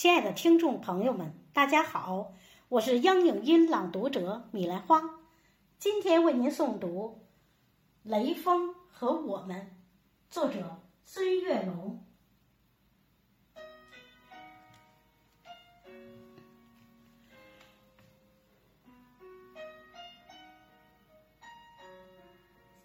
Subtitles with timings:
[0.00, 2.32] 亲爱的听众朋友们，大家好，
[2.70, 5.02] 我是央影音朗读者米兰花，
[5.78, 7.20] 今天为您诵读
[8.10, 9.76] 《雷锋和我们》，
[10.34, 12.02] 作者孙月龙。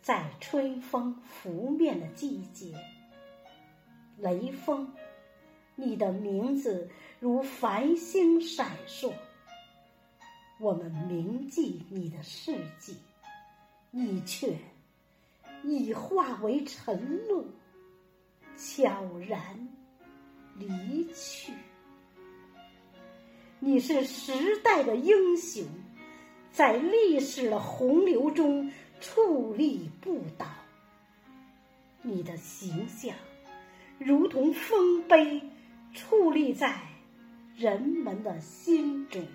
[0.01, 2.77] 在春风拂面的季节，
[4.17, 4.93] 雷锋。
[5.75, 6.89] 你的名字
[7.19, 9.11] 如繁星闪烁，
[10.57, 12.95] 我们铭记你的事迹，
[13.91, 14.57] 你却
[15.63, 17.45] 已化为晨露，
[18.55, 19.67] 悄然
[20.57, 21.51] 离去。
[23.59, 25.65] 你是时代的英雄，
[26.51, 28.71] 在历史的洪流中
[29.01, 30.45] 矗立不倒。
[32.01, 33.13] 你的形象
[33.97, 35.41] 如同丰碑。
[35.95, 36.77] 矗立在
[37.55, 39.25] 人们的心中，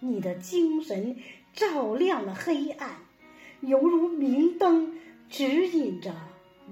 [0.00, 1.16] 你的精神
[1.54, 2.96] 照亮了黑暗，
[3.60, 4.98] 犹如明灯
[5.30, 6.14] 指引着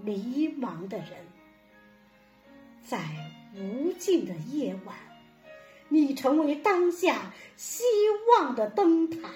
[0.03, 1.09] 迷茫的人。
[2.83, 3.01] 在
[3.57, 4.95] 无尽的夜晚，
[5.89, 7.83] 你成为当下希
[8.31, 9.31] 望的灯塔。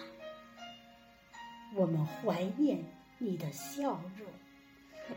[1.75, 2.85] 我们怀念
[3.17, 4.27] 你的笑容，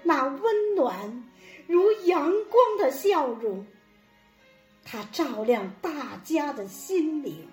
[0.04, 1.26] 那温暖
[1.68, 3.66] 如阳光的笑容。
[4.84, 7.48] 它照亮大家的心灵，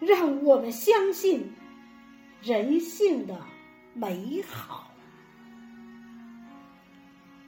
[0.00, 1.52] 让我们相信
[2.42, 3.40] 人性的
[3.94, 4.90] 美好。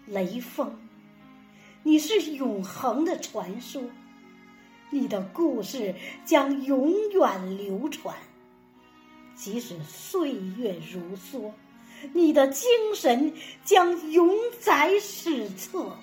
[0.06, 0.72] 雷锋，
[1.82, 3.82] 你是永恒的传说，
[4.90, 8.16] 你的故事将永远流传。
[9.34, 11.52] 即使岁月如梭，
[12.14, 13.34] 你的精神
[13.64, 15.94] 将永载史册。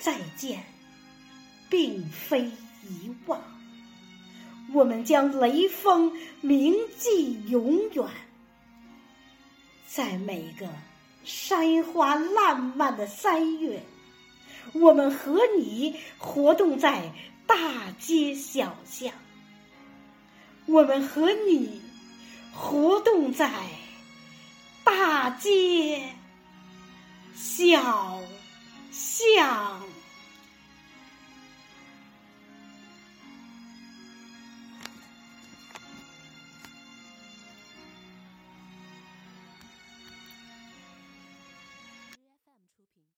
[0.00, 0.64] 再见，
[1.68, 2.50] 并非
[2.82, 3.40] 遗忘。
[4.72, 8.06] 我们将雷锋铭记永远，
[9.86, 10.66] 在每个
[11.24, 13.82] 山花烂漫的三月，
[14.72, 17.12] 我们和你活动在
[17.46, 19.12] 大街小巷。
[20.66, 21.82] 我们和你
[22.54, 23.50] 活动在
[24.84, 26.00] 大街
[27.34, 28.22] 小
[28.92, 29.89] 巷。